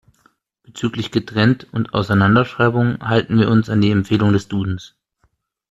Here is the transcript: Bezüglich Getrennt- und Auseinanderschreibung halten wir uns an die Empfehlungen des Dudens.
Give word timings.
Bezüglich 0.63 1.11
Getrennt- 1.11 1.71
und 1.71 1.93
Auseinanderschreibung 1.93 3.07
halten 3.07 3.37
wir 3.37 3.51
uns 3.51 3.69
an 3.69 3.81
die 3.81 3.91
Empfehlungen 3.91 4.33
des 4.33 4.47
Dudens. 4.47 4.95